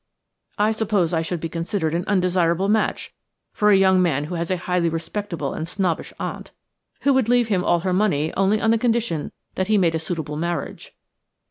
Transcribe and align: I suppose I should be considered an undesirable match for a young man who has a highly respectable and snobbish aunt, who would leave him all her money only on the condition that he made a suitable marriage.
I 0.57 0.71
suppose 0.71 1.13
I 1.13 1.21
should 1.21 1.39
be 1.39 1.47
considered 1.47 1.93
an 1.93 2.05
undesirable 2.07 2.67
match 2.67 3.13
for 3.53 3.69
a 3.69 3.77
young 3.77 4.01
man 4.01 4.23
who 4.23 4.33
has 4.33 4.49
a 4.49 4.57
highly 4.57 4.89
respectable 4.89 5.53
and 5.53 5.67
snobbish 5.67 6.11
aunt, 6.19 6.49
who 7.01 7.13
would 7.13 7.29
leave 7.29 7.49
him 7.49 7.63
all 7.63 7.81
her 7.81 7.93
money 7.93 8.33
only 8.33 8.59
on 8.59 8.71
the 8.71 8.79
condition 8.79 9.31
that 9.53 9.67
he 9.67 9.77
made 9.77 9.93
a 9.93 9.99
suitable 9.99 10.37
marriage. 10.37 10.93